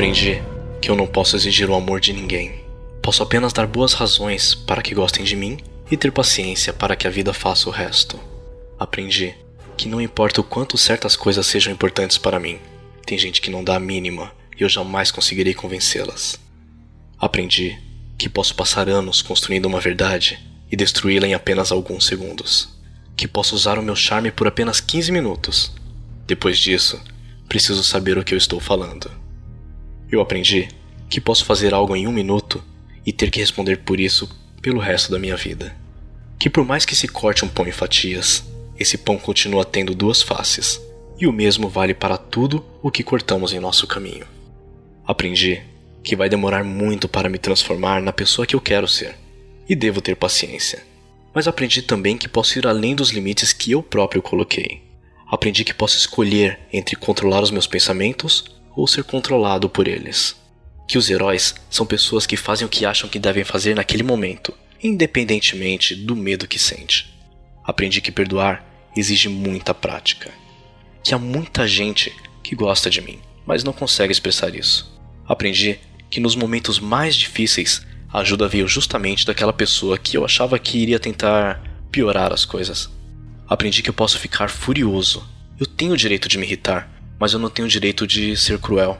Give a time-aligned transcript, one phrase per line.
[0.00, 0.42] Aprendi
[0.80, 2.64] que eu não posso exigir o amor de ninguém.
[3.02, 5.58] Posso apenas dar boas razões para que gostem de mim
[5.90, 8.18] e ter paciência para que a vida faça o resto.
[8.78, 9.34] Aprendi
[9.76, 12.58] que não importa o quanto certas coisas sejam importantes para mim,
[13.04, 16.40] tem gente que não dá a mínima e eu jamais conseguirei convencê-las.
[17.18, 17.78] Aprendi
[18.18, 20.38] que posso passar anos construindo uma verdade
[20.72, 22.70] e destruí-la em apenas alguns segundos.
[23.14, 25.70] Que posso usar o meu charme por apenas 15 minutos.
[26.26, 26.98] Depois disso,
[27.46, 29.20] preciso saber o que eu estou falando.
[30.10, 30.68] Eu aprendi
[31.08, 32.62] que posso fazer algo em um minuto
[33.06, 34.28] e ter que responder por isso
[34.60, 35.76] pelo resto da minha vida.
[36.38, 38.44] Que por mais que se corte um pão em fatias,
[38.78, 40.80] esse pão continua tendo duas faces,
[41.18, 44.26] e o mesmo vale para tudo o que cortamos em nosso caminho.
[45.06, 45.62] Aprendi
[46.02, 49.16] que vai demorar muito para me transformar na pessoa que eu quero ser,
[49.68, 50.82] e devo ter paciência.
[51.34, 54.82] Mas aprendi também que posso ir além dos limites que eu próprio coloquei.
[55.30, 60.36] Aprendi que posso escolher entre controlar os meus pensamentos ou ser controlado por eles.
[60.86, 64.52] Que os heróis são pessoas que fazem o que acham que devem fazer naquele momento,
[64.82, 67.14] independentemente do medo que sente.
[67.64, 68.64] Aprendi que perdoar
[68.96, 70.30] exige muita prática.
[71.02, 72.12] Que há muita gente
[72.42, 74.98] que gosta de mim, mas não consegue expressar isso.
[75.26, 75.78] Aprendi
[76.10, 80.78] que nos momentos mais difíceis a ajuda veio justamente daquela pessoa que eu achava que
[80.78, 81.62] iria tentar
[81.92, 82.90] piorar as coisas.
[83.48, 85.24] Aprendi que eu posso ficar furioso.
[85.58, 86.90] Eu tenho o direito de me irritar,
[87.20, 88.98] mas eu não tenho o direito de ser cruel.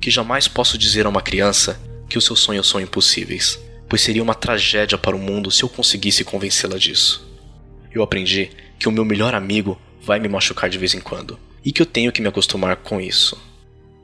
[0.00, 4.22] Que jamais posso dizer a uma criança que os seus sonhos são impossíveis, pois seria
[4.22, 7.28] uma tragédia para o mundo se eu conseguisse convencê-la disso.
[7.92, 11.72] Eu aprendi que o meu melhor amigo vai me machucar de vez em quando e
[11.72, 13.50] que eu tenho que me acostumar com isso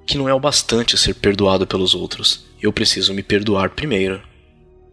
[0.06, 4.22] que não é o bastante ser perdoado pelos outros, eu preciso me perdoar primeiro.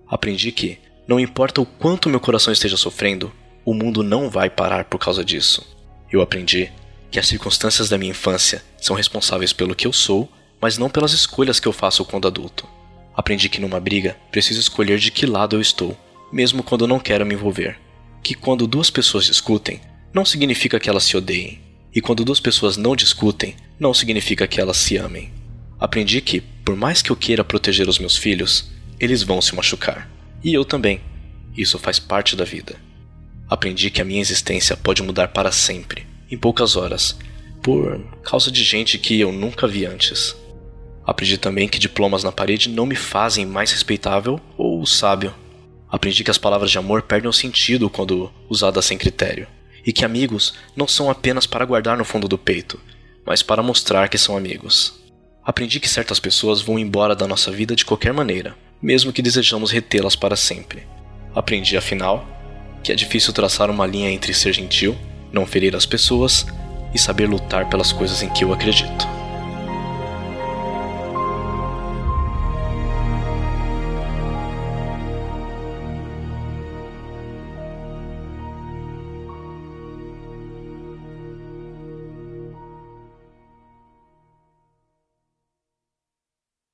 [0.07, 3.31] Aprendi que, não importa o quanto meu coração esteja sofrendo,
[3.63, 5.63] o mundo não vai parar por causa disso.
[6.11, 6.71] Eu aprendi
[7.13, 10.27] que as circunstâncias da minha infância são responsáveis pelo que eu sou,
[10.59, 12.67] mas não pelas escolhas que eu faço quando adulto.
[13.15, 15.95] Aprendi que numa briga preciso escolher de que lado eu estou,
[16.31, 17.79] mesmo quando não quero me envolver.
[18.23, 19.79] Que quando duas pessoas discutem,
[20.11, 21.61] não significa que elas se odeiem.
[21.93, 25.31] E quando duas pessoas não discutem, não significa que elas se amem.
[25.79, 30.09] Aprendi que, por mais que eu queira proteger os meus filhos, eles vão se machucar.
[30.43, 30.99] E eu também.
[31.55, 32.75] Isso faz parte da vida.
[33.47, 37.17] Aprendi que a minha existência pode mudar para sempre, em poucas horas,
[37.61, 40.35] por causa de gente que eu nunca vi antes.
[41.05, 45.33] Aprendi também que diplomas na parede não me fazem mais respeitável ou sábio.
[45.89, 49.47] Aprendi que as palavras de amor perdem o sentido quando usadas sem critério
[49.85, 52.79] e que amigos não são apenas para guardar no fundo do peito,
[53.25, 54.99] mas para mostrar que são amigos.
[55.45, 59.71] Aprendi que certas pessoas vão embora da nossa vida de qualquer maneira, mesmo que desejamos
[59.71, 60.87] retê-las para sempre.
[61.35, 62.25] Aprendi, afinal,
[62.81, 64.97] que é difícil traçar uma linha entre ser gentil,
[65.33, 66.45] não ferir as pessoas
[66.93, 69.22] e saber lutar pelas coisas em que eu acredito.